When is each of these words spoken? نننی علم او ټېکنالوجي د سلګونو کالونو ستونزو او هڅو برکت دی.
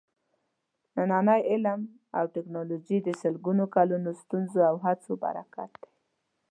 نننی 0.95 1.41
علم 1.51 1.81
او 2.17 2.25
ټېکنالوجي 2.33 2.97
د 3.03 3.09
سلګونو 3.21 3.63
کالونو 3.75 4.09
ستونزو 4.21 4.59
او 4.69 4.75
هڅو 4.85 5.11
برکت 5.23 5.71
دی. 5.81 5.91